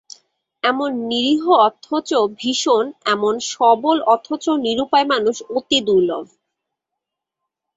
[0.63, 2.09] এমন নিরীহ অথচ
[2.37, 6.25] ভীষণ, এমন সবল অথচ নিরুপায় মানুষ অতি দুর্লভ।